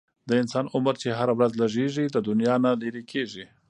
[0.29, 3.45] د انسان عمر چې هره ورځ لږیږي، له دنیا نه لیري کیږي